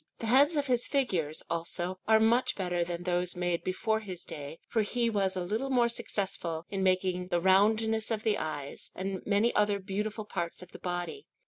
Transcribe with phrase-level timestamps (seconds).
[0.17, 4.57] The heads of his figures, also, are much better than those made before his day,
[4.67, 9.21] for he was a little more successful in making the roundness of the eyes, and
[9.27, 11.27] many other beautiful parts of the body.